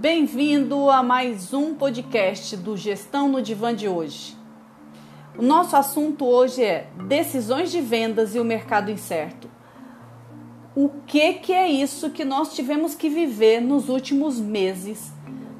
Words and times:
Bem-vindo 0.00 0.88
a 0.88 1.02
mais 1.02 1.52
um 1.52 1.74
podcast 1.74 2.56
do 2.56 2.74
Gestão 2.74 3.28
no 3.28 3.42
Divã 3.42 3.74
de 3.74 3.86
hoje. 3.86 4.34
O 5.36 5.42
nosso 5.42 5.76
assunto 5.76 6.24
hoje 6.24 6.64
é 6.64 6.88
decisões 7.06 7.70
de 7.70 7.82
vendas 7.82 8.34
e 8.34 8.40
o 8.40 8.44
mercado 8.44 8.90
incerto. 8.90 9.50
O 10.74 10.88
que, 11.06 11.34
que 11.34 11.52
é 11.52 11.68
isso 11.68 12.08
que 12.08 12.24
nós 12.24 12.54
tivemos 12.54 12.94
que 12.94 13.10
viver 13.10 13.60
nos 13.60 13.90
últimos 13.90 14.40
meses 14.40 15.12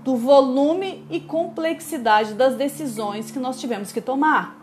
do 0.02 0.16
volume 0.16 1.04
e 1.10 1.20
complexidade 1.20 2.32
das 2.32 2.54
decisões 2.54 3.30
que 3.30 3.38
nós 3.38 3.60
tivemos 3.60 3.92
que 3.92 4.00
tomar? 4.00 4.58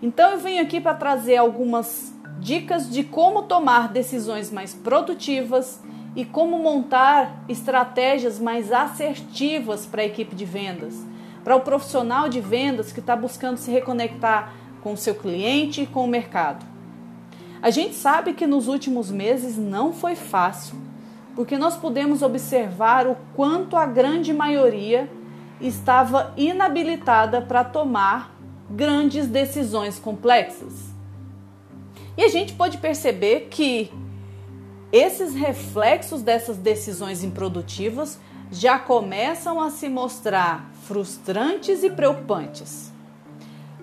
Então 0.00 0.30
eu 0.30 0.38
venho 0.38 0.62
aqui 0.62 0.80
para 0.80 0.94
trazer 0.94 1.38
algumas 1.38 2.14
dicas 2.38 2.88
de 2.88 3.02
como 3.02 3.42
tomar 3.42 3.88
decisões 3.88 4.52
mais 4.52 4.72
produtivas 4.72 5.80
e 6.14 6.24
como 6.24 6.58
montar 6.58 7.44
estratégias 7.48 8.38
mais 8.38 8.70
assertivas 8.70 9.86
para 9.86 10.02
a 10.02 10.04
equipe 10.04 10.34
de 10.34 10.44
vendas, 10.44 10.94
para 11.42 11.56
o 11.56 11.60
profissional 11.60 12.28
de 12.28 12.40
vendas 12.40 12.92
que 12.92 13.00
está 13.00 13.16
buscando 13.16 13.56
se 13.56 13.70
reconectar 13.70 14.52
com 14.82 14.92
o 14.92 14.96
seu 14.96 15.14
cliente 15.14 15.82
e 15.82 15.86
com 15.86 16.04
o 16.04 16.08
mercado. 16.08 16.66
A 17.62 17.70
gente 17.70 17.94
sabe 17.94 18.34
que 18.34 18.46
nos 18.46 18.68
últimos 18.68 19.10
meses 19.10 19.56
não 19.56 19.92
foi 19.92 20.14
fácil, 20.14 20.76
porque 21.34 21.56
nós 21.56 21.76
pudemos 21.76 22.20
observar 22.20 23.06
o 23.06 23.16
quanto 23.34 23.76
a 23.76 23.86
grande 23.86 24.32
maioria 24.32 25.08
estava 25.60 26.32
inabilitada 26.36 27.40
para 27.40 27.64
tomar 27.64 28.34
grandes 28.68 29.26
decisões 29.26 29.98
complexas. 29.98 30.92
E 32.16 32.24
a 32.24 32.28
gente 32.28 32.52
pode 32.52 32.78
perceber 32.78 33.48
que 33.48 33.90
esses 34.92 35.34
reflexos 35.34 36.20
dessas 36.20 36.58
decisões 36.58 37.24
improdutivas 37.24 38.20
já 38.50 38.78
começam 38.78 39.58
a 39.58 39.70
se 39.70 39.88
mostrar 39.88 40.70
frustrantes 40.82 41.82
e 41.82 41.90
preocupantes. 41.90 42.92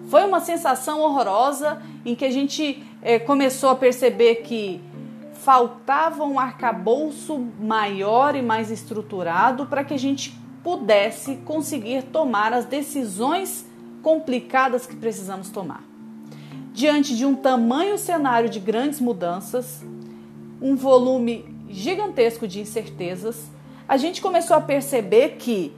Foi 0.08 0.24
uma 0.24 0.40
sensação 0.40 1.02
horrorosa 1.02 1.82
em 2.06 2.14
que 2.14 2.26
a 2.26 2.32
gente 2.32 2.84
é, 3.02 3.18
começou 3.18 3.72
a 3.72 3.76
perceber 3.76 4.36
que 4.36 4.80
faltava 5.34 6.24
um 6.24 6.40
arcabouço 6.40 7.40
maior 7.60 8.36
e 8.36 8.42
mais 8.42 8.70
estruturado 8.70 9.66
para 9.66 9.84
que 9.84 9.94
a 9.94 10.00
gente 10.00 10.38
pudesse 10.64 11.38
conseguir 11.38 12.04
tomar 12.04 12.54
as 12.54 12.66
decisões 12.66 13.66
complicadas 14.04 14.86
que 14.86 14.96
precisamos 14.96 15.50
tomar. 15.50 15.84
Diante 16.74 17.16
de 17.16 17.26
um 17.26 17.34
tamanho 17.34 17.98
cenário 17.98 18.50
de 18.50 18.60
grandes 18.60 19.00
mudanças, 19.00 19.84
um 20.62 20.76
volume 20.76 21.46
gigantesco 21.70 22.48
de 22.48 22.60
incertezas, 22.60 23.50
a 23.88 23.98
gente 23.98 24.22
começou 24.22 24.56
a 24.56 24.62
perceber 24.62 25.38
que 25.38 25.74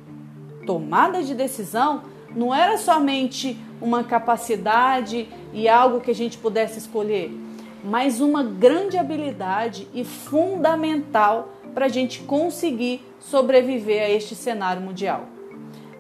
tomada 0.66 1.24
de 1.24 1.34
decisão 1.34 2.04
não 2.36 2.54
era 2.54 2.78
somente 2.78 3.58
uma 3.82 4.04
capacidade 4.04 5.28
e 5.54 5.68
algo 5.68 6.02
que 6.02 6.12
a 6.12 6.16
gente 6.16 6.38
pudesse 6.38 6.80
escolher, 6.80 7.32
mas 7.84 8.22
uma 8.22 8.44
grande 8.44 8.98
habilidade 8.98 9.88
e 9.94 10.04
fundamental 10.04 11.50
para 11.74 11.86
a 11.86 11.90
gente 11.90 12.22
conseguir 12.22 13.02
sobreviver 13.20 14.04
a 14.04 14.10
este 14.10 14.36
cenário 14.36 14.82
mundial. 14.82 15.26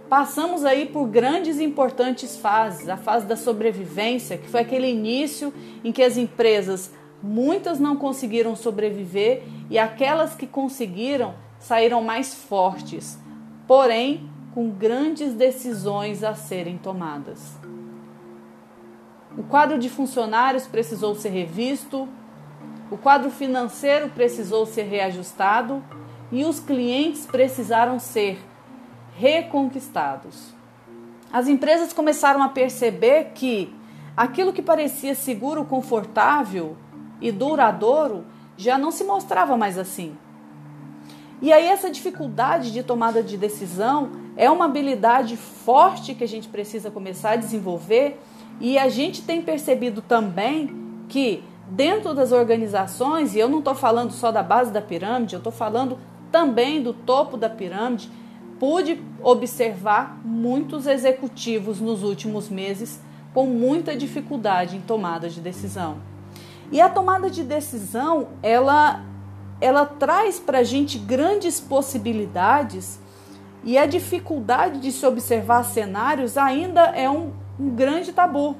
Passamos 0.09 0.65
aí 0.65 0.87
por 0.87 1.07
grandes 1.07 1.57
e 1.57 1.63
importantes 1.63 2.35
fases, 2.35 2.89
a 2.89 2.97
fase 2.97 3.25
da 3.25 3.37
sobrevivência, 3.37 4.37
que 4.37 4.49
foi 4.49 4.59
aquele 4.59 4.89
início 4.89 5.53
em 5.83 5.91
que 5.91 6.03
as 6.03 6.17
empresas 6.17 6.91
Muitas 7.22 7.80
não 7.80 7.95
conseguiram 7.95 8.55
sobreviver 8.55 9.44
e 9.69 9.77
aquelas 9.77 10.33
que 10.36 10.47
conseguiram 10.47 11.36
saíram 11.59 12.02
mais 12.03 12.33
fortes, 12.33 13.19
porém 13.67 14.30
com 14.53 14.69
grandes 14.69 15.33
decisões 15.33 16.23
a 16.23 16.33
serem 16.33 16.77
tomadas. 16.77 17.55
O 19.37 19.43
quadro 19.43 19.77
de 19.80 19.89
funcionários 19.89 20.67
precisou 20.67 21.15
ser 21.15 21.30
revisto, 21.30 22.08
o 22.89 22.98
quadro 22.98 23.30
financeiro 23.30 24.09
precisou 24.09 24.65
ser 24.65 24.83
reajustado 24.83 25.82
e 26.32 26.43
os 26.43 26.59
clientes 26.59 27.26
precisaram 27.26 27.98
ser 27.99 28.39
reconquistados. 29.15 30.53
As 31.32 31.48
empresas 31.48 31.93
começaram 31.93 32.43
a 32.43 32.49
perceber 32.49 33.32
que 33.33 33.73
aquilo 34.17 34.52
que 34.52 34.61
parecia 34.61 35.15
seguro, 35.15 35.64
confortável, 35.64 36.76
e 37.21 37.32
duradouro 37.32 38.26
já 38.58 38.77
não 38.77 38.92
se 38.92 39.04
mostrava 39.04 39.55
mais 39.55 39.77
assim. 39.77 40.17
E 41.42 41.52
aí, 41.52 41.65
essa 41.65 41.89
dificuldade 41.89 42.71
de 42.71 42.83
tomada 42.83 43.23
de 43.23 43.37
decisão 43.37 44.11
é 44.36 44.49
uma 44.49 44.65
habilidade 44.65 45.36
forte 45.37 46.14
que 46.14 46.23
a 46.23 46.27
gente 46.27 46.48
precisa 46.48 46.92
começar 46.92 47.32
a 47.32 47.36
desenvolver, 47.36 48.20
e 48.59 48.77
a 48.77 48.89
gente 48.89 49.23
tem 49.23 49.42
percebido 49.42 50.02
também 50.02 50.76
que 51.09 51.43
dentro 51.67 52.14
das 52.14 52.32
organizações, 52.32 53.33
e 53.33 53.39
eu 53.39 53.49
não 53.49 53.59
estou 53.59 53.73
falando 53.73 54.11
só 54.11 54.32
da 54.32 54.43
base 54.43 54.71
da 54.71 54.82
pirâmide, 54.82 55.33
eu 55.33 55.39
estou 55.39 55.52
falando 55.52 55.98
também 56.32 56.82
do 56.82 56.93
topo 56.93 57.38
da 57.38 57.49
pirâmide, 57.49 58.09
pude 58.59 59.02
observar 59.23 60.21
muitos 60.23 60.86
executivos 60.86 61.82
nos 61.82 62.03
últimos 62.03 62.49
meses 62.49 62.99
com 63.33 63.48
muita 63.48 63.95
dificuldade 63.95 64.77
em 64.77 64.82
tomada 64.82 65.27
de 65.27 65.42
decisão. 65.42 66.11
E 66.71 66.80
a 66.80 66.87
tomada 66.87 67.30
de 67.30 67.43
decisão, 67.43 68.30
ela, 68.42 69.04
ela 69.59 69.86
traz 69.86 70.39
para 70.39 70.59
a 70.59 70.64
gente 70.64 70.98
grandes 70.98 71.59
possibilidades 71.59 72.99
e 73.64 73.77
a 73.77 73.86
dificuldade 73.86 74.80
de 74.80 74.92
se 74.92 75.05
observar 75.05 75.64
cenários 75.64 76.37
ainda 76.37 76.82
é 76.95 77.09
um, 77.09 77.33
um 77.59 77.70
grande 77.70 78.14
tabu. 78.14 78.55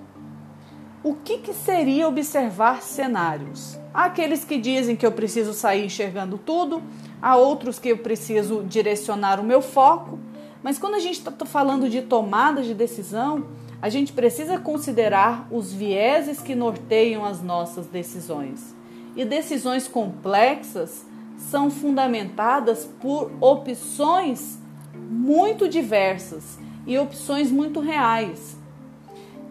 O 1.04 1.16
que, 1.16 1.40
que 1.40 1.54
seria 1.54 2.08
observar 2.08 2.82
cenários? 2.82 3.80
Há 3.94 4.06
aqueles 4.06 4.46
que 4.46 4.60
dizem 4.60 4.96
que 4.96 5.06
eu 5.06 5.12
preciso 5.12 5.54
sair 5.54 5.86
enxergando 5.86 6.38
tudo, 6.38 6.84
há 7.22 7.36
outros 7.36 7.80
que 7.80 7.90
eu 7.90 7.98
preciso 7.98 8.64
direcionar 8.64 9.40
o 9.40 9.44
meu 9.44 9.62
foco, 9.62 10.20
mas 10.62 10.78
quando 10.78 10.96
a 10.96 11.00
gente 11.00 11.18
está 11.18 11.34
falando 11.46 11.90
de 11.90 12.04
tomada 12.04 12.62
de 12.62 12.76
decisão, 12.76 13.48
a 13.82 13.90
gente 13.90 14.14
precisa 14.14 14.60
considerar 14.60 15.48
os 15.50 15.74
vieses 15.74 16.40
que 16.40 16.54
norteiam 16.54 17.26
as 17.26 17.42
nossas 17.42 17.88
decisões. 17.88 18.76
E 19.16 19.26
decisões 19.26 19.88
complexas 19.88 21.06
são 21.38 21.72
fundamentadas 21.72 22.86
por 23.02 23.32
opções 23.42 24.60
muito 24.94 25.68
diversas 25.68 26.60
e 26.86 26.98
opções 26.98 27.52
muito 27.52 27.80
reais. 27.80 28.56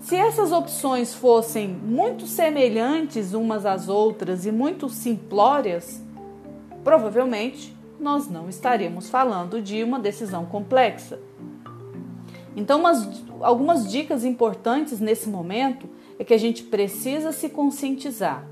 Se 0.01 0.17
essas 0.17 0.53
opções 0.53 1.13
fossem 1.13 1.69
muito 1.69 2.27
semelhantes 2.27 3.35
umas 3.35 3.67
às 3.67 3.89
outras 3.89 4.47
e 4.47 4.53
muito 4.53 4.89
simplórias, 4.89 6.01
provavelmente 6.83 7.77
nós 7.99 8.29
não 8.29 8.49
estaríamos 8.49 9.11
falando 9.11 9.61
de 9.61 9.83
uma 9.85 9.99
decisão 9.99 10.47
complexa. 10.47 11.19
Então, 12.57 12.81
umas, 12.81 13.09
algumas 13.41 13.91
dicas 13.91 14.25
importantes 14.25 15.01
nesse 15.01 15.29
momento 15.29 15.89
é 16.19 16.25
que 16.25 16.35
a 16.35 16.39
gente 16.39 16.63
precisa 16.65 17.33
se 17.33 17.49
conscientizar. 17.49 18.45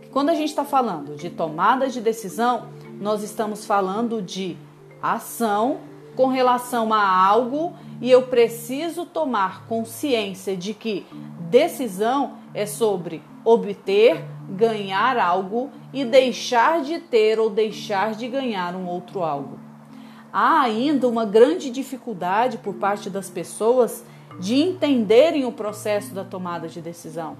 Que 0.00 0.08
quando 0.08 0.30
a 0.30 0.34
gente 0.34 0.50
está 0.50 0.64
falando 0.64 1.16
de 1.16 1.30
tomada 1.30 1.88
de 1.88 2.00
decisão, 2.00 2.68
nós 3.00 3.22
estamos 3.22 3.64
falando 3.66 4.22
de 4.22 4.56
ação 5.02 5.78
com 6.14 6.26
relação 6.26 6.92
a 6.92 7.26
algo 7.26 7.72
e 8.00 8.10
eu 8.10 8.22
preciso 8.22 9.04
tomar 9.04 9.66
consciência 9.66 10.56
de 10.56 10.74
que 10.74 11.06
decisão 11.48 12.34
é 12.54 12.66
sobre 12.66 13.22
obter, 13.44 14.24
ganhar 14.48 15.16
algo 15.18 15.70
e 15.92 16.04
deixar 16.04 16.82
de 16.82 16.98
ter 16.98 17.38
ou 17.38 17.48
deixar 17.48 18.14
de 18.14 18.28
ganhar 18.28 18.74
um 18.74 18.86
outro 18.86 19.22
algo 19.22 19.69
há 20.32 20.60
ainda 20.60 21.08
uma 21.08 21.24
grande 21.24 21.70
dificuldade 21.70 22.58
por 22.58 22.74
parte 22.74 23.10
das 23.10 23.28
pessoas 23.28 24.04
de 24.38 24.56
entenderem 24.56 25.44
o 25.44 25.52
processo 25.52 26.14
da 26.14 26.24
tomada 26.24 26.68
de 26.68 26.80
decisão. 26.80 27.36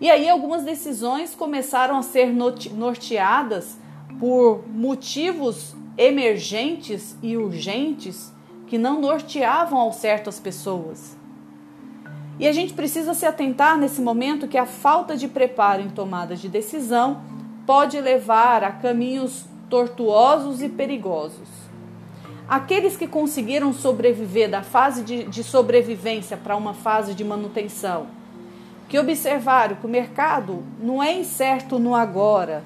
E 0.00 0.10
aí 0.10 0.28
algumas 0.28 0.64
decisões 0.64 1.34
começaram 1.34 1.96
a 1.96 2.02
ser 2.02 2.32
norteadas 2.72 3.78
por 4.18 4.64
motivos 4.68 5.74
emergentes 5.96 7.16
e 7.22 7.36
urgentes 7.36 8.32
que 8.66 8.78
não 8.78 9.00
norteavam 9.00 9.78
ao 9.78 9.92
certo 9.92 10.28
as 10.28 10.40
pessoas. 10.40 11.16
E 12.38 12.48
a 12.48 12.52
gente 12.52 12.72
precisa 12.72 13.14
se 13.14 13.26
atentar 13.26 13.78
nesse 13.78 14.00
momento 14.00 14.48
que 14.48 14.58
a 14.58 14.66
falta 14.66 15.16
de 15.16 15.28
preparo 15.28 15.82
em 15.82 15.90
tomadas 15.90 16.40
de 16.40 16.48
decisão 16.48 17.22
pode 17.66 18.00
levar 18.00 18.64
a 18.64 18.72
caminhos 18.72 19.44
tortuosos 19.68 20.62
e 20.62 20.68
perigosos. 20.68 21.61
Aqueles 22.54 22.98
que 22.98 23.08
conseguiram 23.08 23.72
sobreviver 23.72 24.50
da 24.50 24.62
fase 24.62 25.02
de, 25.02 25.24
de 25.24 25.42
sobrevivência 25.42 26.36
para 26.36 26.54
uma 26.54 26.74
fase 26.74 27.14
de 27.14 27.24
manutenção, 27.24 28.08
que 28.90 28.98
observaram 28.98 29.76
que 29.76 29.86
o 29.86 29.88
mercado 29.88 30.62
não 30.78 31.02
é 31.02 31.18
incerto 31.18 31.78
no 31.78 31.94
agora, 31.94 32.62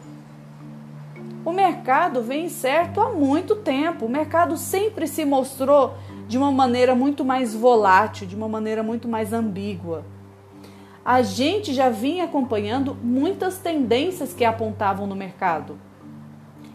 O 1.44 1.52
mercado 1.52 2.20
vem 2.20 2.48
certo 2.48 3.00
há 3.00 3.12
muito 3.12 3.54
tempo. 3.54 4.06
O 4.06 4.08
mercado 4.08 4.56
sempre 4.56 5.06
se 5.06 5.24
mostrou 5.24 5.94
de 6.26 6.36
uma 6.36 6.50
maneira 6.50 6.92
muito 6.92 7.24
mais 7.24 7.54
volátil, 7.54 8.26
de 8.26 8.34
uma 8.34 8.48
maneira 8.48 8.82
muito 8.82 9.06
mais 9.06 9.32
ambígua. 9.32 10.04
A 11.04 11.22
gente 11.22 11.72
já 11.72 11.88
vinha 11.88 12.24
acompanhando 12.24 12.96
muitas 13.00 13.58
tendências 13.58 14.34
que 14.34 14.44
apontavam 14.44 15.06
no 15.06 15.14
mercado, 15.14 15.78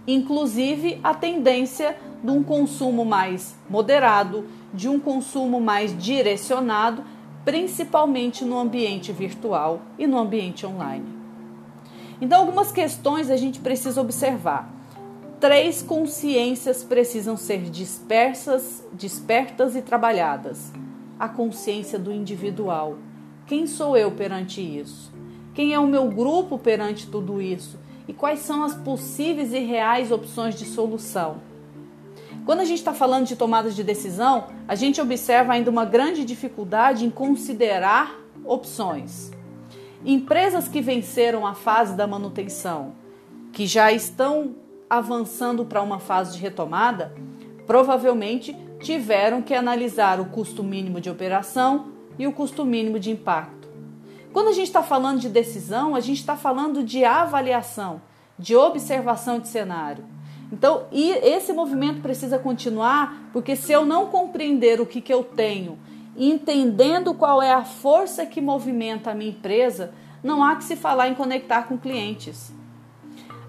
inclusive 0.07 0.99
a 1.03 1.13
tendência 1.13 1.97
de 2.23 2.31
um 2.31 2.43
consumo 2.43 3.05
mais 3.05 3.55
moderado, 3.69 4.45
de 4.73 4.87
um 4.87 4.99
consumo 4.99 5.59
mais 5.59 5.97
direcionado, 5.97 7.03
principalmente 7.43 8.45
no 8.45 8.57
ambiente 8.57 9.11
virtual 9.11 9.81
e 9.97 10.05
no 10.05 10.17
ambiente 10.17 10.65
online. 10.65 11.05
Então, 12.19 12.39
algumas 12.39 12.71
questões 12.71 13.29
a 13.29 13.35
gente 13.35 13.59
precisa 13.59 13.99
observar 13.99 14.81
três 15.41 15.81
consciências 15.81 16.83
precisam 16.83 17.35
ser 17.35 17.63
dispersas, 17.63 18.87
despertas 18.93 19.75
e 19.75 19.81
trabalhadas. 19.81 20.71
A 21.19 21.27
consciência 21.27 21.97
do 21.97 22.11
individual. 22.11 22.97
Quem 23.47 23.65
sou 23.65 23.97
eu 23.97 24.11
perante 24.11 24.61
isso? 24.61 25.11
Quem 25.55 25.73
é 25.73 25.79
o 25.79 25.87
meu 25.87 26.09
grupo 26.09 26.59
perante 26.59 27.07
tudo 27.07 27.41
isso? 27.41 27.79
E 28.11 28.13
quais 28.13 28.39
são 28.39 28.61
as 28.65 28.75
possíveis 28.75 29.53
e 29.53 29.59
reais 29.59 30.11
opções 30.11 30.55
de 30.55 30.65
solução? 30.65 31.37
Quando 32.45 32.59
a 32.59 32.65
gente 32.65 32.79
está 32.79 32.93
falando 32.93 33.25
de 33.25 33.37
tomadas 33.37 33.73
de 33.73 33.85
decisão, 33.85 34.47
a 34.67 34.75
gente 34.75 34.99
observa 34.99 35.53
ainda 35.53 35.71
uma 35.71 35.85
grande 35.85 36.25
dificuldade 36.25 37.05
em 37.05 37.09
considerar 37.09 38.19
opções. 38.43 39.31
Empresas 40.03 40.67
que 40.67 40.81
venceram 40.81 41.47
a 41.47 41.53
fase 41.53 41.95
da 41.95 42.05
manutenção, 42.05 42.95
que 43.53 43.65
já 43.65 43.93
estão 43.93 44.57
avançando 44.89 45.63
para 45.63 45.81
uma 45.81 45.99
fase 45.99 46.33
de 46.33 46.41
retomada, 46.41 47.15
provavelmente 47.65 48.53
tiveram 48.81 49.41
que 49.41 49.53
analisar 49.53 50.19
o 50.19 50.25
custo 50.25 50.65
mínimo 50.65 50.99
de 50.99 51.09
operação 51.09 51.93
e 52.19 52.27
o 52.27 52.33
custo 52.33 52.65
mínimo 52.65 52.99
de 52.99 53.09
impacto. 53.09 53.60
Quando 54.33 54.47
a 54.47 54.53
gente 54.53 54.67
está 54.67 54.81
falando 54.81 55.19
de 55.19 55.29
decisão, 55.29 55.93
a 55.93 55.99
gente 55.99 56.19
está 56.19 56.37
falando 56.37 56.83
de 56.83 57.03
avaliação, 57.03 58.01
de 58.39 58.55
observação 58.55 59.39
de 59.39 59.49
cenário. 59.49 60.05
Então, 60.51 60.85
e 60.91 61.09
esse 61.09 61.51
movimento 61.53 62.01
precisa 62.01 62.39
continuar, 62.39 63.29
porque 63.31 63.55
se 63.55 63.71
eu 63.71 63.85
não 63.85 64.07
compreender 64.07 64.79
o 64.81 64.85
que, 64.85 65.01
que 65.01 65.13
eu 65.13 65.23
tenho, 65.23 65.77
entendendo 66.15 67.13
qual 67.13 67.41
é 67.41 67.53
a 67.53 67.63
força 67.63 68.25
que 68.25 68.41
movimenta 68.41 69.11
a 69.11 69.15
minha 69.15 69.31
empresa, 69.31 69.93
não 70.23 70.43
há 70.43 70.55
que 70.55 70.63
se 70.63 70.75
falar 70.75 71.07
em 71.07 71.15
conectar 71.15 71.63
com 71.63 71.77
clientes. 71.77 72.53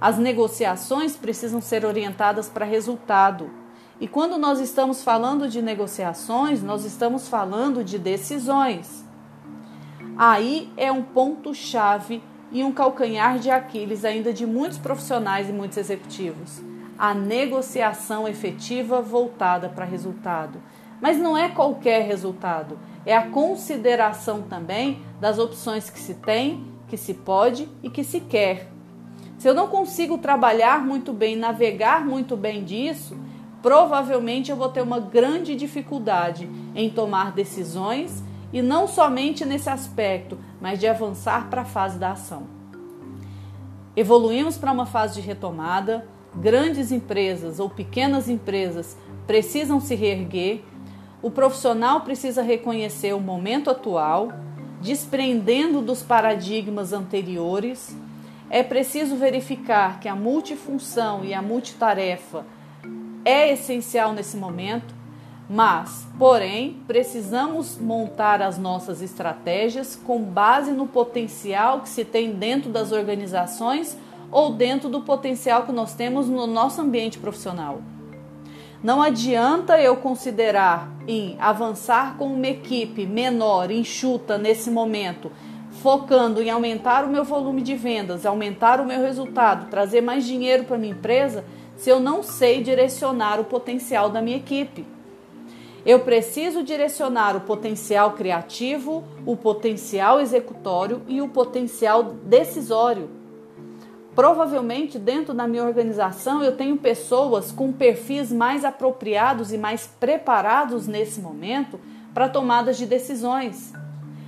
As 0.00 0.18
negociações 0.18 1.16
precisam 1.16 1.60
ser 1.60 1.84
orientadas 1.84 2.48
para 2.48 2.64
resultado. 2.64 3.50
E 4.00 4.08
quando 4.08 4.36
nós 4.36 4.58
estamos 4.58 5.02
falando 5.02 5.48
de 5.48 5.62
negociações, 5.62 6.62
nós 6.62 6.84
estamos 6.84 7.28
falando 7.28 7.84
de 7.84 7.98
decisões. 7.98 9.04
Aí 10.16 10.70
é 10.76 10.92
um 10.92 11.02
ponto-chave 11.02 12.22
e 12.50 12.62
um 12.62 12.70
calcanhar 12.70 13.38
de 13.38 13.50
Aquiles 13.50 14.04
ainda 14.04 14.32
de 14.32 14.46
muitos 14.46 14.78
profissionais 14.78 15.48
e 15.48 15.52
muitos 15.52 15.78
executivos. 15.78 16.62
A 16.98 17.14
negociação 17.14 18.28
efetiva 18.28 19.00
voltada 19.00 19.68
para 19.68 19.84
resultado. 19.84 20.60
Mas 21.00 21.16
não 21.16 21.36
é 21.36 21.48
qualquer 21.48 22.06
resultado, 22.06 22.78
é 23.04 23.16
a 23.16 23.26
consideração 23.28 24.42
também 24.42 25.02
das 25.20 25.36
opções 25.36 25.90
que 25.90 25.98
se 25.98 26.14
tem, 26.14 26.64
que 26.86 26.96
se 26.96 27.12
pode 27.12 27.68
e 27.82 27.90
que 27.90 28.04
se 28.04 28.20
quer. 28.20 28.70
Se 29.36 29.48
eu 29.48 29.54
não 29.54 29.66
consigo 29.66 30.18
trabalhar 30.18 30.84
muito 30.84 31.12
bem, 31.12 31.34
navegar 31.34 32.06
muito 32.06 32.36
bem 32.36 32.62
disso, 32.62 33.16
provavelmente 33.60 34.52
eu 34.52 34.56
vou 34.56 34.68
ter 34.68 34.82
uma 34.82 35.00
grande 35.00 35.56
dificuldade 35.56 36.48
em 36.72 36.88
tomar 36.88 37.32
decisões 37.32 38.22
e 38.52 38.60
não 38.60 38.86
somente 38.86 39.44
nesse 39.44 39.70
aspecto, 39.70 40.38
mas 40.60 40.78
de 40.78 40.86
avançar 40.86 41.48
para 41.48 41.62
a 41.62 41.64
fase 41.64 41.98
da 41.98 42.12
ação. 42.12 42.46
Evoluímos 43.96 44.56
para 44.56 44.72
uma 44.72 44.86
fase 44.86 45.14
de 45.14 45.26
retomada, 45.26 46.06
grandes 46.34 46.92
empresas 46.92 47.60
ou 47.60 47.68
pequenas 47.68 48.28
empresas 48.28 48.96
precisam 49.26 49.80
se 49.80 49.94
reerguer, 49.94 50.62
o 51.20 51.30
profissional 51.30 52.00
precisa 52.00 52.42
reconhecer 52.42 53.14
o 53.14 53.20
momento 53.20 53.70
atual, 53.70 54.32
desprendendo 54.80 55.80
dos 55.80 56.02
paradigmas 56.02 56.92
anteriores. 56.92 57.96
É 58.50 58.62
preciso 58.62 59.14
verificar 59.16 60.00
que 60.00 60.08
a 60.08 60.16
multifunção 60.16 61.24
e 61.24 61.32
a 61.32 61.40
multitarefa 61.40 62.44
é 63.24 63.52
essencial 63.52 64.12
nesse 64.12 64.36
momento, 64.36 65.01
mas, 65.54 66.06
porém, 66.18 66.78
precisamos 66.86 67.76
montar 67.76 68.40
as 68.40 68.56
nossas 68.56 69.02
estratégias 69.02 69.94
com 69.94 70.22
base 70.22 70.72
no 70.72 70.86
potencial 70.86 71.82
que 71.82 71.90
se 71.90 72.06
tem 72.06 72.32
dentro 72.32 72.70
das 72.70 72.90
organizações 72.90 73.94
ou 74.30 74.54
dentro 74.54 74.88
do 74.88 75.02
potencial 75.02 75.64
que 75.64 75.72
nós 75.72 75.92
temos 75.92 76.26
no 76.26 76.46
nosso 76.46 76.80
ambiente 76.80 77.18
profissional. 77.18 77.82
Não 78.82 79.02
adianta 79.02 79.78
eu 79.78 79.94
considerar 79.96 80.90
em 81.06 81.36
avançar 81.38 82.16
com 82.16 82.28
uma 82.28 82.48
equipe 82.48 83.04
menor, 83.04 83.70
enxuta 83.70 84.38
nesse 84.38 84.70
momento, 84.70 85.30
focando 85.82 86.40
em 86.40 86.48
aumentar 86.48 87.04
o 87.04 87.10
meu 87.10 87.24
volume 87.24 87.60
de 87.60 87.74
vendas, 87.74 88.24
aumentar 88.24 88.80
o 88.80 88.86
meu 88.86 89.02
resultado, 89.02 89.68
trazer 89.68 90.00
mais 90.00 90.24
dinheiro 90.24 90.64
para 90.64 90.78
minha 90.78 90.94
empresa, 90.94 91.44
se 91.76 91.90
eu 91.90 92.00
não 92.00 92.22
sei 92.22 92.62
direcionar 92.62 93.38
o 93.38 93.44
potencial 93.44 94.08
da 94.08 94.22
minha 94.22 94.38
equipe. 94.38 94.86
Eu 95.84 96.00
preciso 96.00 96.62
direcionar 96.62 97.36
o 97.36 97.40
potencial 97.40 98.12
criativo, 98.12 99.02
o 99.26 99.36
potencial 99.36 100.20
executório 100.20 101.02
e 101.08 101.20
o 101.20 101.28
potencial 101.28 102.04
decisório. 102.04 103.10
Provavelmente, 104.14 104.98
dentro 104.98 105.34
da 105.34 105.48
minha 105.48 105.64
organização, 105.64 106.42
eu 106.42 106.56
tenho 106.56 106.76
pessoas 106.76 107.50
com 107.50 107.72
perfis 107.72 108.30
mais 108.30 108.64
apropriados 108.64 109.52
e 109.52 109.58
mais 109.58 109.86
preparados 109.98 110.86
nesse 110.86 111.20
momento 111.20 111.80
para 112.14 112.28
tomadas 112.28 112.76
de 112.76 112.86
decisões. 112.86 113.72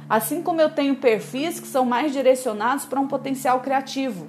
Assim 0.09 0.43
como 0.43 0.61
eu 0.61 0.71
tenho 0.71 0.97
perfis 0.97 1.61
que 1.61 1.69
são 1.69 1.85
mais 1.85 2.13
direcionados 2.13 2.85
para 2.85 2.99
um 2.99 3.07
potencial 3.07 3.61
criativo. 3.61 4.27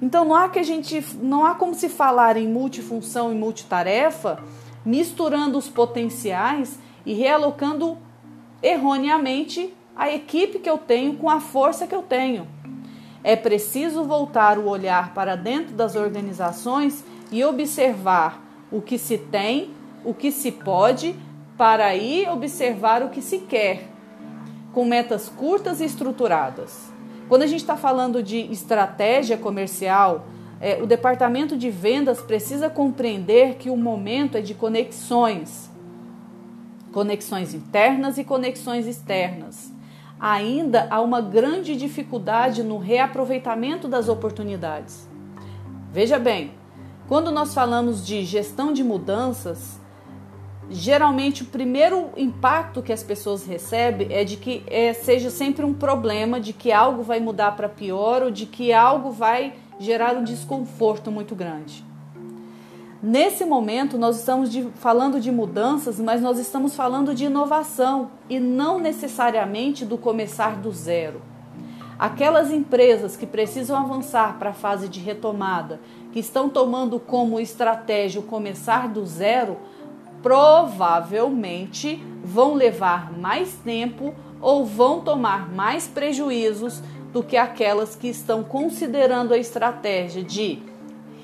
Então 0.00 0.24
não 0.24 0.34
há 0.34 0.48
que 0.48 0.58
a 0.58 0.62
gente 0.62 1.04
não 1.22 1.44
há 1.44 1.54
como 1.54 1.74
se 1.74 1.88
falar 1.88 2.36
em 2.36 2.48
multifunção 2.48 3.32
e 3.32 3.34
multitarefa, 3.34 4.42
misturando 4.86 5.58
os 5.58 5.68
potenciais 5.68 6.78
e 7.04 7.12
realocando 7.12 7.98
erroneamente 8.62 9.74
a 9.96 10.10
equipe 10.10 10.60
que 10.60 10.70
eu 10.70 10.78
tenho 10.78 11.16
com 11.16 11.28
a 11.28 11.40
força 11.40 11.86
que 11.86 11.94
eu 11.94 12.02
tenho. 12.02 12.46
É 13.24 13.34
preciso 13.34 14.04
voltar 14.04 14.56
o 14.56 14.68
olhar 14.68 15.12
para 15.12 15.36
dentro 15.36 15.74
das 15.74 15.96
organizações 15.96 17.04
e 17.32 17.44
observar 17.44 18.40
o 18.70 18.80
que 18.80 18.96
se 18.96 19.18
tem, 19.18 19.70
o 20.04 20.14
que 20.14 20.30
se 20.30 20.52
pode, 20.52 21.16
para 21.58 21.86
aí 21.86 22.24
observar 22.30 23.02
o 23.02 23.08
que 23.08 23.20
se 23.20 23.38
quer 23.38 23.88
com 24.72 24.84
metas 24.84 25.28
curtas 25.28 25.80
e 25.80 25.84
estruturadas. 25.84 26.92
Quando 27.28 27.42
a 27.42 27.46
gente 27.46 27.60
está 27.60 27.76
falando 27.76 28.22
de 28.22 28.38
estratégia 28.52 29.36
comercial, 29.36 30.26
é, 30.60 30.82
o 30.82 30.86
departamento 30.86 31.56
de 31.56 31.70
vendas 31.70 32.20
precisa 32.20 32.70
compreender 32.70 33.56
que 33.56 33.68
o 33.68 33.76
momento 33.76 34.36
é 34.38 34.40
de 34.40 34.54
conexões, 34.54 35.70
conexões 36.92 37.52
internas 37.52 38.16
e 38.16 38.24
conexões 38.24 38.86
externas. 38.86 39.72
Ainda 40.18 40.88
há 40.90 41.00
uma 41.02 41.20
grande 41.20 41.76
dificuldade 41.76 42.62
no 42.62 42.78
reaproveitamento 42.78 43.86
das 43.86 44.08
oportunidades. 44.08 45.06
Veja 45.92 46.18
bem, 46.18 46.52
quando 47.06 47.30
nós 47.30 47.52
falamos 47.52 48.04
de 48.04 48.24
gestão 48.24 48.72
de 48.72 48.82
mudanças, 48.82 49.78
geralmente 50.70 51.42
o 51.42 51.46
primeiro 51.46 52.08
impacto 52.16 52.82
que 52.82 52.92
as 52.92 53.02
pessoas 53.02 53.44
recebem 53.44 54.08
é 54.10 54.24
de 54.24 54.38
que 54.38 54.64
é, 54.66 54.94
seja 54.94 55.28
sempre 55.28 55.66
um 55.66 55.74
problema, 55.74 56.40
de 56.40 56.54
que 56.54 56.72
algo 56.72 57.02
vai 57.02 57.20
mudar 57.20 57.52
para 57.52 57.68
pior 57.68 58.22
ou 58.22 58.30
de 58.30 58.46
que 58.46 58.72
algo 58.72 59.10
vai 59.10 59.52
gerar 59.78 60.16
um 60.16 60.24
desconforto 60.24 61.10
muito 61.10 61.34
grande. 61.34 61.84
Nesse 63.02 63.44
momento, 63.44 63.98
nós 63.98 64.16
estamos 64.16 64.50
de, 64.50 64.62
falando 64.76 65.20
de 65.20 65.30
mudanças, 65.30 66.00
mas 66.00 66.22
nós 66.22 66.38
estamos 66.38 66.74
falando 66.74 67.14
de 67.14 67.26
inovação 67.26 68.10
e 68.28 68.40
não 68.40 68.80
necessariamente 68.80 69.84
do 69.84 69.98
começar 69.98 70.56
do 70.56 70.72
zero. 70.72 71.20
Aquelas 71.98 72.50
empresas 72.50 73.16
que 73.16 73.26
precisam 73.26 73.76
avançar 73.76 74.38
para 74.38 74.50
a 74.50 74.54
fase 74.54 74.88
de 74.88 74.98
retomada, 74.98 75.80
que 76.12 76.18
estão 76.18 76.48
tomando 76.48 76.98
como 76.98 77.38
estratégia 77.38 78.20
o 78.20 78.24
começar 78.24 78.88
do 78.88 79.04
zero, 79.04 79.56
provavelmente 80.22 82.02
vão 82.24 82.54
levar 82.54 83.12
mais 83.12 83.52
tempo 83.64 84.14
ou 84.40 84.64
vão 84.64 85.00
tomar 85.00 85.48
mais 85.52 85.86
prejuízos 85.86 86.82
do 87.16 87.22
que 87.22 87.38
aquelas 87.38 87.96
que 87.96 88.08
estão 88.08 88.44
considerando 88.44 89.32
a 89.32 89.38
estratégia 89.38 90.22
de 90.22 90.58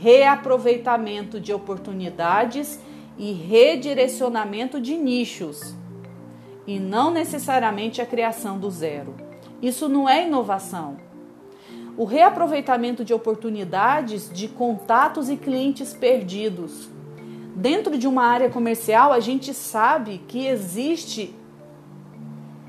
reaproveitamento 0.00 1.38
de 1.38 1.52
oportunidades 1.52 2.80
e 3.18 3.30
redirecionamento 3.32 4.80
de 4.80 4.96
nichos, 4.96 5.74
e 6.66 6.80
não 6.80 7.10
necessariamente 7.10 8.00
a 8.00 8.06
criação 8.06 8.58
do 8.58 8.70
zero. 8.70 9.14
Isso 9.60 9.86
não 9.86 10.08
é 10.08 10.26
inovação. 10.26 10.96
O 11.94 12.06
reaproveitamento 12.06 13.04
de 13.04 13.12
oportunidades 13.12 14.30
de 14.32 14.48
contatos 14.48 15.28
e 15.28 15.36
clientes 15.36 15.92
perdidos. 15.92 16.88
Dentro 17.54 17.98
de 17.98 18.08
uma 18.08 18.24
área 18.24 18.48
comercial, 18.48 19.12
a 19.12 19.20
gente 19.20 19.52
sabe 19.52 20.22
que 20.26 20.46
existe 20.46 21.34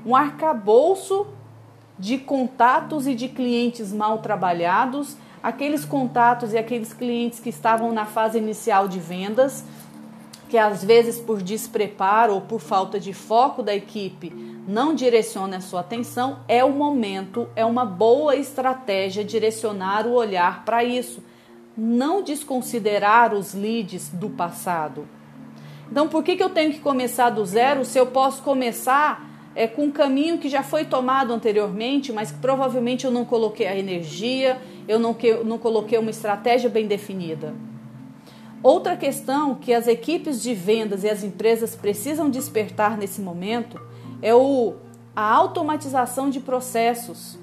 um 0.04 0.14
arcabouço 0.14 1.26
de 1.98 2.18
contatos 2.18 3.06
e 3.06 3.14
de 3.14 3.28
clientes 3.28 3.92
mal 3.92 4.18
trabalhados, 4.18 5.16
aqueles 5.42 5.84
contatos 5.84 6.52
e 6.52 6.58
aqueles 6.58 6.92
clientes 6.92 7.38
que 7.38 7.50
estavam 7.50 7.92
na 7.92 8.04
fase 8.04 8.38
inicial 8.38 8.88
de 8.88 8.98
vendas, 8.98 9.64
que 10.48 10.58
às 10.58 10.84
vezes 10.84 11.18
por 11.18 11.42
despreparo 11.42 12.34
ou 12.34 12.40
por 12.40 12.60
falta 12.60 12.98
de 12.98 13.12
foco 13.12 13.62
da 13.62 13.74
equipe 13.74 14.30
não 14.66 14.94
direciona 14.94 15.58
a 15.58 15.60
sua 15.60 15.80
atenção, 15.80 16.38
é 16.48 16.64
o 16.64 16.70
momento, 16.70 17.48
é 17.54 17.64
uma 17.64 17.84
boa 17.84 18.34
estratégia 18.34 19.24
direcionar 19.24 20.06
o 20.06 20.12
olhar 20.12 20.64
para 20.64 20.82
isso, 20.82 21.22
não 21.76 22.22
desconsiderar 22.22 23.34
os 23.34 23.52
leads 23.52 24.08
do 24.08 24.30
passado. 24.30 25.06
Então, 25.90 26.08
por 26.08 26.22
que, 26.22 26.36
que 26.36 26.42
eu 26.42 26.50
tenho 26.50 26.72
que 26.72 26.80
começar 26.80 27.30
do 27.30 27.44
zero 27.44 27.84
se 27.84 27.98
eu 27.98 28.06
posso 28.06 28.42
começar 28.42 29.33
é, 29.54 29.66
com 29.66 29.84
um 29.84 29.90
caminho 29.90 30.38
que 30.38 30.48
já 30.48 30.62
foi 30.62 30.84
tomado 30.84 31.32
anteriormente, 31.32 32.12
mas 32.12 32.30
que 32.30 32.38
provavelmente 32.38 33.04
eu 33.04 33.10
não 33.10 33.24
coloquei 33.24 33.66
a 33.66 33.76
energia, 33.76 34.60
eu 34.88 34.98
não, 34.98 35.14
que, 35.14 35.32
não 35.44 35.58
coloquei 35.58 35.98
uma 35.98 36.10
estratégia 36.10 36.68
bem 36.68 36.86
definida? 36.86 37.54
Outra 38.62 38.96
questão 38.96 39.54
que 39.54 39.72
as 39.74 39.86
equipes 39.86 40.42
de 40.42 40.54
vendas 40.54 41.04
e 41.04 41.08
as 41.08 41.22
empresas 41.22 41.76
precisam 41.76 42.30
despertar 42.30 42.96
nesse 42.96 43.20
momento 43.20 43.80
é 44.22 44.34
o, 44.34 44.74
a 45.14 45.30
automatização 45.30 46.30
de 46.30 46.40
processos. 46.40 47.38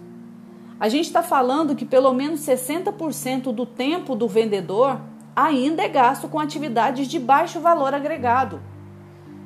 A 0.79 0.89
gente 0.89 1.05
está 1.05 1.21
falando 1.21 1.75
que 1.75 1.85
pelo 1.85 2.11
menos 2.11 2.41
60% 2.41 3.53
do 3.53 3.67
tempo 3.67 4.15
do 4.15 4.27
vendedor 4.27 4.99
ainda 5.35 5.83
é 5.83 5.87
gasto 5.87 6.27
com 6.27 6.39
atividades 6.39 7.07
de 7.07 7.19
baixo 7.19 7.59
valor 7.59 7.93
agregado. 7.93 8.59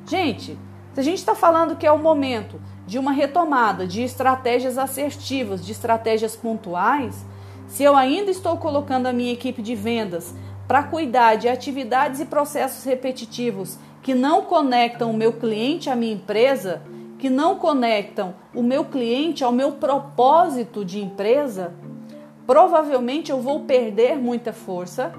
Gente, 0.06 0.58
se 0.96 1.00
a 1.00 1.02
gente 1.02 1.18
está 1.18 1.34
falando 1.34 1.76
que 1.76 1.86
é 1.86 1.92
o 1.92 1.98
momento 1.98 2.58
de 2.86 2.98
uma 2.98 3.12
retomada 3.12 3.86
de 3.86 4.02
estratégias 4.02 4.78
assertivas, 4.78 5.62
de 5.62 5.70
estratégias 5.70 6.34
pontuais, 6.34 7.22
se 7.68 7.82
eu 7.82 7.94
ainda 7.94 8.30
estou 8.30 8.56
colocando 8.56 9.04
a 9.04 9.12
minha 9.12 9.30
equipe 9.30 9.60
de 9.60 9.74
vendas 9.74 10.34
para 10.66 10.82
cuidar 10.82 11.34
de 11.34 11.50
atividades 11.50 12.18
e 12.18 12.24
processos 12.24 12.82
repetitivos 12.84 13.78
que 14.02 14.14
não 14.14 14.40
conectam 14.40 15.10
o 15.10 15.14
meu 15.14 15.34
cliente 15.34 15.90
à 15.90 15.94
minha 15.94 16.14
empresa, 16.14 16.80
que 17.18 17.28
não 17.28 17.56
conectam 17.56 18.34
o 18.54 18.62
meu 18.62 18.82
cliente 18.82 19.44
ao 19.44 19.52
meu 19.52 19.72
propósito 19.72 20.82
de 20.82 20.98
empresa, 20.98 21.74
provavelmente 22.46 23.30
eu 23.30 23.38
vou 23.38 23.64
perder 23.64 24.16
muita 24.16 24.50
força, 24.50 25.12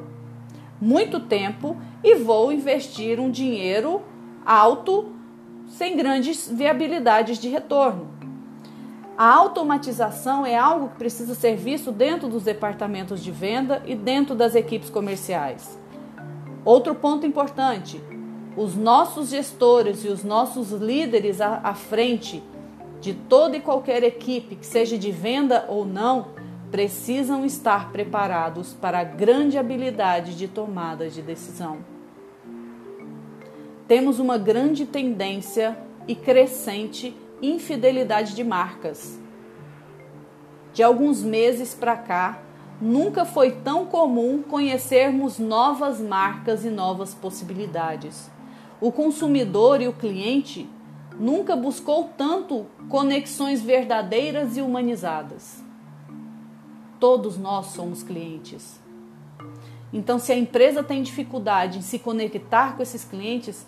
muito 0.81 1.19
tempo 1.19 1.77
e 2.03 2.15
vou 2.15 2.51
investir 2.51 3.19
um 3.19 3.29
dinheiro 3.29 4.01
alto 4.43 5.16
sem 5.67 5.95
grandes 5.95 6.49
viabilidades 6.49 7.37
de 7.37 7.49
retorno. 7.49 8.07
A 9.17 9.33
automatização 9.33 10.45
é 10.45 10.55
algo 10.55 10.89
que 10.89 10.97
precisa 10.97 11.33
ser 11.33 11.55
visto 11.55 11.91
dentro 11.91 12.27
dos 12.27 12.43
departamentos 12.43 13.23
de 13.23 13.31
venda 13.31 13.81
e 13.85 13.95
dentro 13.95 14.35
das 14.35 14.53
equipes 14.53 14.91
comerciais. 14.91 15.77
Outro 16.63 16.93
ponto 16.93 17.25
importante: 17.25 17.99
os 18.55 18.75
nossos 18.75 19.29
gestores 19.29 20.05
e 20.05 20.07
os 20.07 20.23
nossos 20.23 20.71
líderes 20.71 21.41
à, 21.41 21.73
frente 21.73 22.43
de 23.01 23.13
toda 23.13 23.57
e 23.57 23.59
qualquer 23.59 24.03
equipe, 24.03 24.55
que 24.55 24.65
seja 24.65 24.97
de 24.97 25.11
venda 25.11 25.65
ou 25.67 25.85
não, 25.85 26.27
precisam 26.69 27.45
estar 27.45 27.91
preparados 27.91 28.73
para 28.73 28.99
a 28.99 29.03
grande 29.03 29.57
habilidade 29.57 30.35
de 30.35 30.47
tomada 30.47 31.09
de 31.09 31.21
decisão. 31.21 31.96
Temos 33.87 34.19
uma 34.19 34.37
grande 34.37 34.85
tendência 34.85 35.77
e 36.07 36.15
crescente 36.15 37.15
infidelidade 37.41 38.35
de 38.35 38.43
marcas. 38.43 39.19
De 40.73 40.81
alguns 40.83 41.23
meses 41.23 41.73
para 41.73 41.95
cá, 41.95 42.41
nunca 42.81 43.25
foi 43.25 43.51
tão 43.51 43.85
comum 43.85 44.41
conhecermos 44.41 45.39
novas 45.39 45.99
marcas 45.99 46.65
e 46.65 46.69
novas 46.69 47.13
possibilidades 47.13 48.29
o 48.79 48.91
consumidor 48.91 49.81
e 49.81 49.87
o 49.87 49.93
cliente 49.93 50.69
nunca 51.19 51.55
buscou 51.55 52.11
tanto 52.15 52.67
conexões 52.89 53.61
verdadeiras 53.61 54.55
e 54.55 54.61
humanizadas. 54.61 55.63
Todos 56.99 57.37
nós 57.37 57.67
somos 57.67 58.03
clientes. 58.03 58.79
Então, 59.91 60.19
se 60.19 60.31
a 60.31 60.37
empresa 60.37 60.83
tem 60.83 61.01
dificuldade 61.01 61.79
em 61.79 61.81
se 61.81 61.97
conectar 61.97 62.75
com 62.75 62.83
esses 62.83 63.03
clientes, 63.03 63.65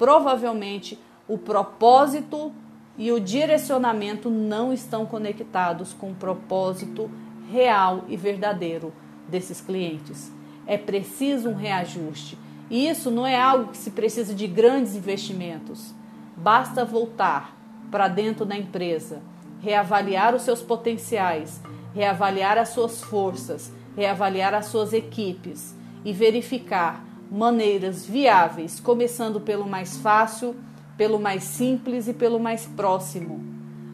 provavelmente 0.00 0.98
o 1.28 1.36
propósito 1.36 2.50
e 2.96 3.12
o 3.12 3.20
direcionamento 3.20 4.30
não 4.30 4.72
estão 4.72 5.04
conectados 5.04 5.92
com 5.92 6.12
o 6.12 6.14
propósito 6.14 7.10
real 7.52 8.06
e 8.08 8.16
verdadeiro 8.16 8.94
desses 9.28 9.60
clientes. 9.60 10.32
É 10.66 10.78
preciso 10.78 11.50
um 11.50 11.54
reajuste 11.54 12.38
e 12.70 12.88
isso 12.88 13.10
não 13.10 13.26
é 13.26 13.38
algo 13.38 13.72
que 13.72 13.76
se 13.76 13.90
precisa 13.90 14.34
de 14.34 14.46
grandes 14.46 14.96
investimentos. 14.96 15.92
Basta 16.34 16.82
voltar 16.82 17.54
para 17.90 18.08
dentro 18.08 18.46
da 18.46 18.56
empresa, 18.56 19.20
reavaliar 19.60 20.34
os 20.34 20.40
seus 20.40 20.62
potenciais, 20.62 21.60
reavaliar 21.94 22.56
as 22.56 22.70
suas 22.70 23.02
forças, 23.02 23.70
reavaliar 23.94 24.54
as 24.54 24.64
suas 24.64 24.94
equipes 24.94 25.76
e 26.06 26.10
verificar 26.10 27.04
maneiras 27.30 28.04
viáveis, 28.04 28.80
começando 28.80 29.40
pelo 29.40 29.66
mais 29.66 29.98
fácil, 29.98 30.56
pelo 30.96 31.18
mais 31.18 31.44
simples 31.44 32.08
e 32.08 32.12
pelo 32.12 32.40
mais 32.40 32.66
próximo. 32.66 33.44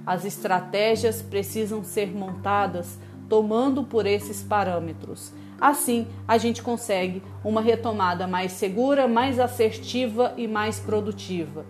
As 0.06 0.24
estratégias 0.24 1.20
precisam 1.20 1.84
ser 1.84 2.14
montadas 2.16 2.98
tomando 3.28 3.84
por 3.84 4.06
esses 4.06 4.42
parâmetros. 4.42 5.32
Assim, 5.60 6.06
a 6.26 6.38
gente 6.38 6.62
consegue 6.62 7.22
uma 7.44 7.60
retomada 7.60 8.26
mais 8.26 8.52
segura, 8.52 9.08
mais 9.08 9.38
assertiva 9.38 10.32
e 10.36 10.46
mais 10.46 10.78
produtiva. 10.78 11.66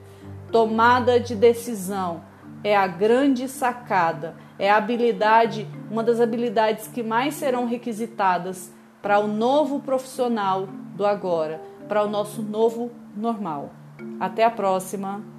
Tomada 0.52 1.18
de 1.18 1.34
decisão 1.34 2.22
é 2.62 2.76
a 2.76 2.86
grande 2.86 3.48
sacada, 3.48 4.36
é 4.58 4.70
a 4.70 4.76
habilidade, 4.76 5.66
uma 5.90 6.02
das 6.02 6.20
habilidades 6.20 6.88
que 6.88 7.02
mais 7.02 7.34
serão 7.34 7.66
requisitadas 7.66 8.72
para 9.06 9.20
o 9.20 9.28
novo 9.28 9.78
profissional 9.78 10.66
do 10.96 11.06
agora, 11.06 11.62
para 11.86 12.02
o 12.02 12.10
nosso 12.10 12.42
novo 12.42 12.90
normal. 13.16 13.70
Até 14.18 14.42
a 14.42 14.50
próxima! 14.50 15.35